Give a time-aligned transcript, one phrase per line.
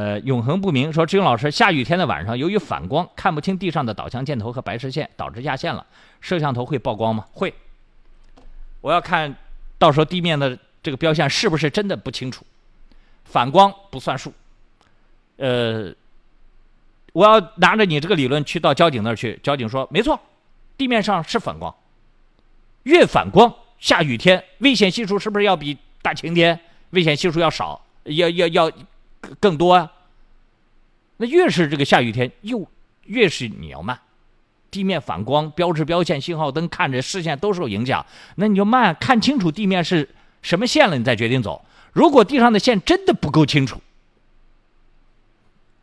[0.00, 5.84] 呃，永恒不明说，志勇老师，下雨天的晚上，由于反光看不清地上的导向箭头和白实线，导致压线了，
[6.22, 7.26] 摄像头会曝光吗？
[7.32, 7.52] 会。
[8.80, 9.36] 我要看
[9.78, 12.46] 到时候地面的这个标线是不是真的不清楚，
[13.26, 14.32] 反光不算数。
[15.36, 15.92] 呃，
[17.12, 20.18] 我要拿着你这个理论去到交警那儿去，交警说没错，
[20.78, 21.74] 地面上是反光，
[22.84, 26.58] 越反光，下雨天危险系数是不是要比大晴天
[26.90, 28.72] 危险系数要少，要要要
[29.38, 29.92] 更多啊？
[31.18, 32.66] 那越是这个下雨天，又
[33.04, 34.00] 越是你要慢，
[34.70, 38.04] 地面反光、标志标线、信号灯看着视线都受影响，
[38.36, 40.08] 那你就慢，看清楚地面是
[40.42, 41.64] 什么线了，你再决定走。
[41.92, 43.80] 如果地上的线真的不够清楚，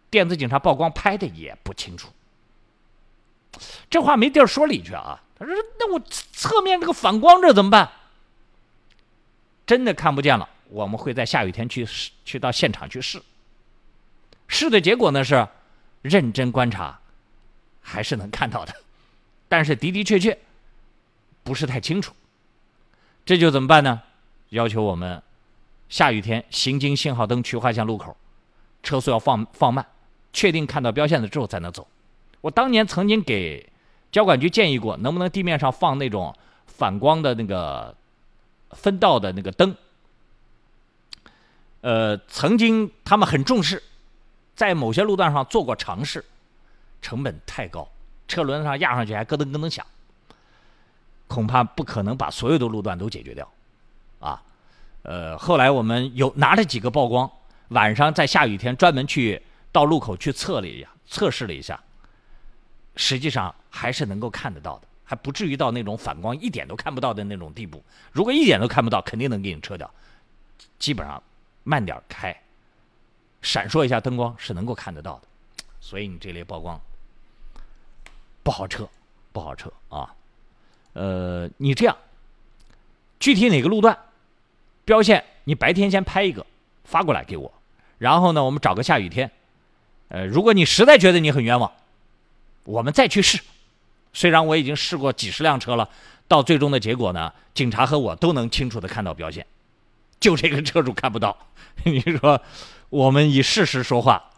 [0.09, 2.09] 电子警察曝光拍的也不清楚，
[3.89, 5.21] 这话没地儿说理去啊。
[5.39, 6.01] 他说：“那我
[6.31, 7.91] 侧面这个反光这怎么办？
[9.67, 13.21] 真的看不见了，我们会在下雨天去试，去到现场去试。
[14.47, 15.47] 试的结果呢是，
[16.01, 16.99] 认真观察，
[17.81, 18.73] 还是能看到的，
[19.47, 20.37] 但是的的确确
[21.43, 22.13] 不是太清楚。
[23.25, 24.01] 这就怎么办呢？
[24.49, 25.21] 要求我们
[25.89, 28.15] 下雨天行经信号灯、区划线路口，
[28.83, 29.85] 车速要放放慢，
[30.31, 31.87] 确定看到标线了之后才能走。
[32.41, 33.69] 我当年曾经给。”
[34.09, 36.33] 交管局建议过，能不能地面上放那种
[36.65, 37.93] 反光的那个
[38.71, 39.75] 分道的那个灯？
[41.87, 43.81] 呃，曾经他们很重视，
[44.57, 46.25] 在某些路段上做过尝试，
[47.01, 47.87] 成本太高，
[48.27, 49.85] 车轮上压上去还咯噔咯噔响，
[51.29, 53.49] 恐怕不可能把所有的路段都解决掉，
[54.19, 54.43] 啊，
[55.03, 57.31] 呃，后来我们有拿着几个曝光，
[57.69, 59.41] 晚上在下雨天专门去
[59.71, 61.79] 到路口去测了一下，测试了一下。
[62.97, 67.81] 实际上还是能够看得到的，还不至于到那种反光一点都看不到的那种地步。
[68.11, 69.89] 如果一点都看不到，肯定能给你撤掉。
[70.77, 71.23] 基本上
[71.67, 72.33] 慢点开，
[73.41, 75.27] 闪烁一下灯光是能够看得到的。
[75.81, 76.79] 所以你这类曝光
[78.41, 78.87] 不好撤，
[79.33, 80.15] 不好撤啊。
[80.93, 81.97] 呃，你这样，
[83.19, 83.97] 具体哪个路段
[84.85, 86.45] 标线，你白天先拍一个
[86.85, 87.51] 发过来给我，
[87.97, 89.29] 然后呢，我们找个下雨天。
[90.07, 91.69] 呃，如果你实在觉得你很冤枉。
[92.63, 93.41] 我们再去试，
[94.11, 95.89] 虽然我已经试过几十辆车了，
[96.27, 99.45] 到最终的结果呢，警察和我都能清楚的看到标线，
[100.19, 101.37] 就这个车主看不到。
[101.83, 102.41] 你说，
[102.89, 104.31] 我们以事实说话，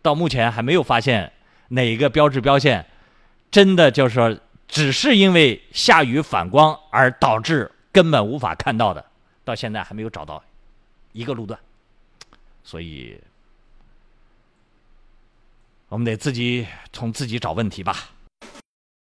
[0.00, 1.32] 到目前还没有发现
[1.68, 2.86] 哪个标志标线
[3.50, 4.38] 真的就是说
[4.68, 9.04] 只是因为下雨反光而导致根本无法看到的，
[9.44, 10.42] 到现在还没有找到
[11.12, 11.58] 一个路段，
[12.62, 13.20] 所以。
[15.88, 18.11] 我们得自己从自己找问题吧。